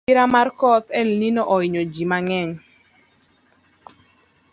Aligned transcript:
Masira 0.03 0.25
mar 0.35 0.49
koth 0.59 0.87
elnino 1.01 1.41
ohinyo 1.55 1.83
ji 1.93 2.03
mang’eny 2.09 2.51